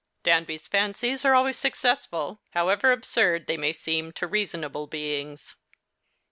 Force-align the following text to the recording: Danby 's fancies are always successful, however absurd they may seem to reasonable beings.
Danby 0.23 0.57
's 0.57 0.67
fancies 0.67 1.23
are 1.25 1.35
always 1.35 1.59
successful, 1.59 2.41
however 2.55 2.91
absurd 2.91 3.45
they 3.45 3.55
may 3.55 3.71
seem 3.71 4.11
to 4.13 4.25
reasonable 4.25 4.87
beings. 4.87 5.55